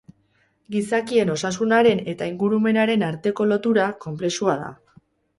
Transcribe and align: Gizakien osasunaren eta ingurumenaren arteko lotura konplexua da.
Gizakien 0.75 1.31
osasunaren 1.33 1.99
eta 2.13 2.29
ingurumenaren 2.31 3.03
arteko 3.09 3.47
lotura 3.51 3.85
konplexua 4.07 4.57
da. 4.63 4.71